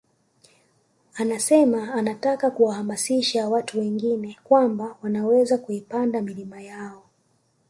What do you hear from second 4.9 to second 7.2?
wanaweza kuipanda milima yao